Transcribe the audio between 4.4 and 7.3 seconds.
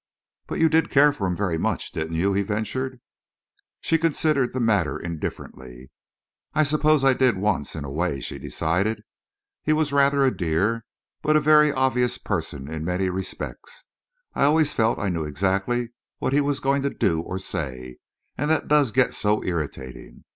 the matter indifferently. "I suppose I